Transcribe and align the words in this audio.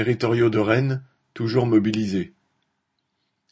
territoriaux 0.00 0.48
de 0.48 0.58
Rennes, 0.58 1.02
toujours 1.34 1.66
mobilisés. 1.66 2.32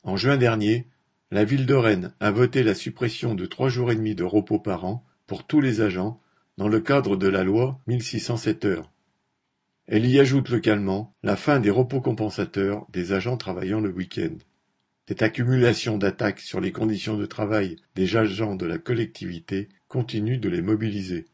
En 0.03 0.17
juin 0.17 0.39
dernier, 0.39 0.87
la 1.31 1.45
ville 1.45 1.67
de 1.67 1.75
Rennes 1.75 2.15
a 2.21 2.31
voté 2.31 2.63
la 2.63 2.75
suppression 2.75 3.35
de 3.35 3.45
trois 3.45 3.69
jours 3.69 3.93
et 3.93 3.97
demi 3.97 4.15
de 4.15 4.25
repos 4.25 4.59
par 4.59 4.87
an 4.87 5.05
pour 5.27 5.47
tous 5.47 5.61
les 5.61 5.83
agents 5.83 6.23
dans 6.57 6.69
le 6.69 6.81
cadre 6.81 7.19
de 7.19 7.29
la 7.29 7.45
loi 7.45 7.83
1607 7.87 8.65
heures. 8.65 8.91
Elle 9.87 10.07
y 10.07 10.19
ajoute 10.19 10.49
localement 10.49 11.15
la 11.23 11.37
fin 11.37 11.61
des 11.61 11.69
repos 11.69 12.01
compensateurs 12.01 12.87
des 12.95 13.13
agents 13.13 13.37
travaillant 13.37 13.83
le 13.83 13.91
week-end. 13.91 14.39
Cette 15.07 15.21
accumulation 15.21 15.99
d'attaques 15.99 16.41
sur 16.41 16.63
les 16.63 16.73
conditions 16.73 17.19
de 17.19 17.27
travail 17.27 17.77
des 17.95 18.17
agents 18.17 18.55
de 18.55 18.65
la 18.65 18.79
collectivité 18.79 19.69
continue 19.87 20.39
de 20.39 20.49
les 20.49 20.63
mobiliser. 20.63 21.27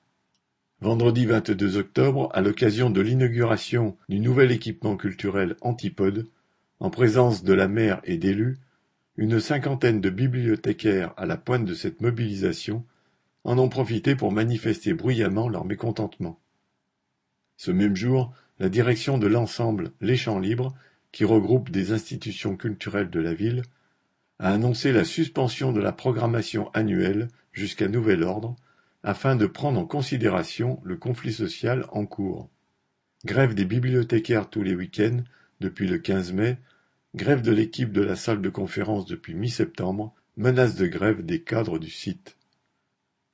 Vendredi 0.85 1.25
22 1.25 1.79
octobre, 1.79 2.29
à 2.35 2.43
l'occasion 2.43 2.91
de 2.91 3.01
l'inauguration 3.01 3.97
du 4.11 4.21
nouvel 4.21 4.53
équipement 4.53 4.99
culturel 4.99 5.57
Antipode, 5.63 6.29
en 6.79 6.91
présence 6.91 7.43
de 7.43 7.55
la 7.55 7.69
maire 7.69 8.03
et 8.05 8.19
d'élus, 8.19 8.59
une 9.17 9.41
cinquantaine 9.41 10.03
de 10.03 10.11
bibliothécaires 10.11 11.15
à 11.17 11.25
la 11.25 11.39
pointe 11.39 11.65
de 11.65 11.73
cette 11.73 12.03
mobilisation 12.03 12.85
en 13.45 13.57
ont 13.57 13.71
profité 13.71 14.15
pour 14.15 14.31
manifester 14.31 14.93
bruyamment 14.93 15.49
leur 15.49 15.65
mécontentement. 15.65 16.39
Ce 17.57 17.71
même 17.71 17.97
jour, 17.97 18.35
la 18.59 18.69
direction 18.69 19.17
de 19.17 19.27
l'ensemble 19.27 19.91
Les 20.03 20.19
Champs 20.19 20.39
Libres, 20.39 20.75
qui 21.13 21.25
regroupe 21.25 21.71
des 21.71 21.93
institutions 21.93 22.59
culturelles 22.59 23.09
de 23.09 23.21
la 23.21 23.33
ville, 23.33 23.63
a 24.39 24.53
annoncé 24.53 24.93
la 24.93 25.05
suspension 25.05 25.73
de 25.73 25.81
la 25.81 25.93
programmation 25.93 26.71
annuelle 26.75 27.29
jusqu'à 27.53 27.89
nouvel 27.89 28.23
ordre, 28.23 28.55
afin 29.05 29.37
de 29.37 29.47
prendre 29.47 29.79
en 29.79 29.87
considération 29.87 30.81
le 30.83 30.97
conflit 30.97 31.33
social 31.33 31.87
en 31.93 32.07
cours. 32.07 32.51
Grève 33.27 33.55
des 33.55 33.67
bibliothécaires 33.67 34.49
tous 34.49 34.63
les 34.63 34.75
week-ends 34.75 35.23
depuis 35.61 35.87
le 35.87 35.99
15 35.99 36.33
mai, 36.33 36.59
grève 37.15 37.43
de 37.43 37.53
l'équipe 37.53 37.93
de 37.93 38.03
la 38.03 38.17
salle 38.17 38.41
de 38.41 38.49
conférence 38.49 39.07
depuis 39.07 39.35
mi-septembre, 39.35 40.15
menace 40.37 40.75
de 40.75 40.87
grève 40.87 41.25
des 41.25 41.43
cadres 41.43 41.79
du 41.79 41.91
site. 41.91 42.39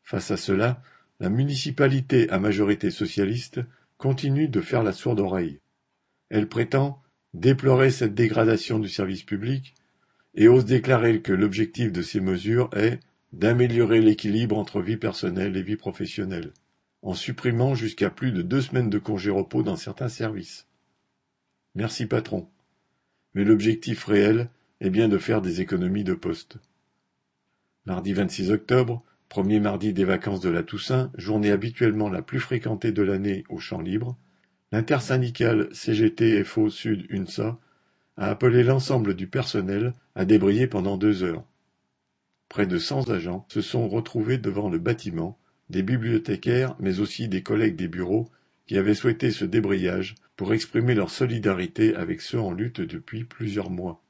Face 0.03 0.33
à 0.33 0.37
cela, 0.37 0.83
la 1.21 1.31
municipalité 1.31 2.29
à 2.31 2.41
majorité 2.41 2.91
socialiste 2.91 3.61
continue 3.97 4.49
de 4.49 4.61
faire 4.61 4.83
la 4.83 4.93
sourde 4.93 5.21
oreille. 5.21 5.61
Elle 6.31 6.49
prétend 6.49 7.01
déplorer 7.33 7.91
cette 7.91 8.15
dégradation 8.15 8.81
du 8.81 8.89
service 8.89 9.23
public 9.23 9.75
et 10.35 10.49
ose 10.49 10.65
déclarer 10.65 11.21
que 11.21 11.33
l'objectif 11.33 11.93
de 11.93 12.03
ces 12.03 12.21
mesures 12.21 12.71
est 12.73 12.99
d'améliorer 13.33 14.01
l'équilibre 14.01 14.59
entre 14.59 14.81
vie 14.81 14.97
personnelle 14.97 15.57
et 15.57 15.63
vie 15.63 15.77
professionnelle, 15.77 16.53
en 17.03 17.15
supprimant 17.15 17.75
jusqu'à 17.75 18.11
plus 18.11 18.33
de 18.33 18.43
deux 18.43 18.61
semaines 18.61 18.91
de 18.91 18.99
congé 18.99 19.31
repos 19.31 19.63
dans 19.63 19.77
certains 19.77 20.09
services. 20.09 20.67
Merci 21.75 22.07
patron. 22.07 22.49
Mais 23.35 23.45
l'objectif 23.45 24.05
réel 24.05 24.49
est 24.81 24.91
bien 24.91 25.09
de 25.09 25.19
faire 25.19 25.41
des 25.41 25.61
économies 25.61 26.05
de 26.05 26.15
poste. 26.15 26.59
Mardi 27.87 28.13
26 28.13 28.51
octobre, 28.51 29.05
premier 29.29 29.61
mardi 29.61 29.93
des 29.93 30.05
vacances 30.05 30.41
de 30.41 30.51
la 30.51 30.63
Toussaint, 30.63 31.13
journée 31.17 31.53
habituellement 31.53 32.09
la 32.09 32.23
plus 32.23 32.41
fréquentée 32.41 32.91
de 32.93 33.03
l'année 33.03 33.45
au 33.49 33.59
champ 33.59 33.81
libre, 33.81 34.19
l'intersyndicale 34.73 35.69
CGT-FO 35.73 36.69
Sud 36.69 37.07
UNSA 37.11 37.59
a 38.17 38.27
appelé 38.27 38.65
l'ensemble 38.65 39.15
du 39.15 39.29
personnel 39.29 39.95
à 40.15 40.25
débrayer 40.25 40.67
pendant 40.67 40.97
deux 40.97 41.23
heures. 41.23 41.45
Près 42.51 42.67
de 42.67 42.79
cent 42.79 43.09
agents 43.09 43.47
se 43.49 43.63
sont 43.63 43.89
retrouvés 43.89 44.37
devant 44.37 44.69
le 44.69 44.79
bâtiment, 44.79 45.39
des 45.71 45.85
bibliothécaires 45.85 46.75
mais 46.81 46.99
aussi 46.99 47.29
des 47.29 47.45
collègues 47.45 47.77
des 47.77 47.87
bureaux 47.87 48.29
qui 48.67 48.77
avaient 48.77 48.97
souhaité 48.97 49.31
ce 49.31 49.45
débrayage 49.45 50.17
pour 50.35 50.53
exprimer 50.53 50.95
leur 50.95 51.11
solidarité 51.11 51.95
avec 51.95 52.21
ceux 52.21 52.41
en 52.41 52.51
lutte 52.51 52.81
depuis 52.81 53.23
plusieurs 53.23 53.71
mois. 53.71 54.03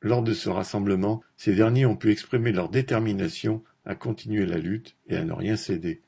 Lors 0.00 0.22
de 0.22 0.32
ce 0.32 0.48
rassemblement, 0.48 1.24
ces 1.36 1.56
derniers 1.56 1.86
ont 1.86 1.96
pu 1.96 2.12
exprimer 2.12 2.52
leur 2.52 2.68
détermination 2.68 3.64
à 3.84 3.96
continuer 3.96 4.46
la 4.46 4.58
lutte 4.58 4.96
et 5.08 5.16
à 5.16 5.24
ne 5.24 5.32
rien 5.32 5.56
céder. 5.56 6.02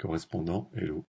Correspondant 0.00 0.72
Hello. 0.74 1.00